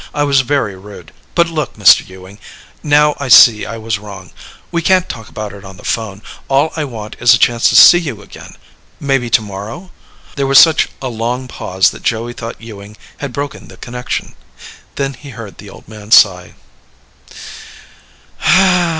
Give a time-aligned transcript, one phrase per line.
[0.15, 1.13] "I was very rude.
[1.35, 2.09] But look, Mr.
[2.09, 2.39] Ewing,
[2.81, 4.31] now I see I was wrong.
[4.71, 6.23] We can't talk about it on the phone.
[6.47, 8.55] All I want is a chance to see you again.
[8.99, 9.91] Maybe tomorrow?"
[10.37, 14.33] There was such a long pause that Joey thought Ewing had broken the connection.
[14.95, 16.55] Then, he heard the old man sigh.